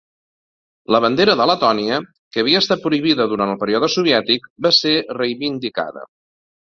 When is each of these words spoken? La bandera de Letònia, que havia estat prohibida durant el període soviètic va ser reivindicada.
La 0.93 0.99
bandera 1.03 1.33
de 1.41 1.45
Letònia, 1.49 1.99
que 2.35 2.41
havia 2.43 2.61
estat 2.63 2.81
prohibida 2.85 3.27
durant 3.33 3.51
el 3.57 3.59
període 3.65 3.91
soviètic 3.97 4.49
va 4.67 4.73
ser 4.79 4.95
reivindicada. 5.19 6.05